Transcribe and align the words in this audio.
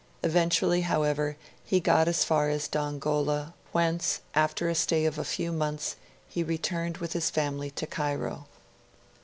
Eventually, 0.23 0.81
however, 0.81 1.37
he 1.63 1.79
got 1.79 2.07
as 2.07 2.23
far 2.23 2.49
as 2.49 2.67
Dongola, 2.67 3.53
whence, 3.71 4.21
after 4.33 4.67
a 4.67 4.73
stay 4.73 5.05
of 5.05 5.19
a 5.19 5.23
few 5.23 5.51
months, 5.51 5.95
he 6.27 6.41
returned 6.41 6.97
with 6.97 7.13
his 7.13 7.29
family 7.29 7.69
to 7.69 7.85
Cairo. 7.85 8.47